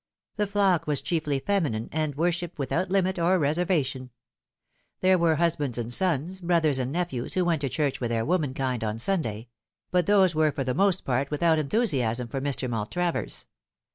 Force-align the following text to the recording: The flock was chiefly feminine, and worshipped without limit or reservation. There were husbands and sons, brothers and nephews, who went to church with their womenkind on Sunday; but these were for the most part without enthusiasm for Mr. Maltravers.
The 0.37 0.47
flock 0.47 0.87
was 0.87 0.99
chiefly 1.03 1.37
feminine, 1.37 1.87
and 1.91 2.15
worshipped 2.15 2.57
without 2.57 2.89
limit 2.89 3.19
or 3.19 3.37
reservation. 3.37 4.09
There 5.01 5.19
were 5.19 5.35
husbands 5.35 5.77
and 5.77 5.93
sons, 5.93 6.41
brothers 6.41 6.79
and 6.79 6.91
nephews, 6.91 7.35
who 7.35 7.45
went 7.45 7.61
to 7.61 7.69
church 7.69 8.01
with 8.01 8.09
their 8.09 8.25
womenkind 8.25 8.83
on 8.83 8.97
Sunday; 8.97 9.47
but 9.91 10.07
these 10.07 10.33
were 10.33 10.51
for 10.51 10.63
the 10.63 10.73
most 10.73 11.05
part 11.05 11.29
without 11.29 11.59
enthusiasm 11.59 12.27
for 12.29 12.41
Mr. 12.41 12.67
Maltravers. 12.67 13.45